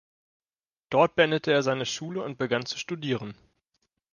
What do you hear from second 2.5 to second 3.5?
zu studieren.